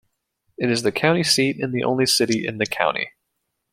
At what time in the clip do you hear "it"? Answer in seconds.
0.57-0.71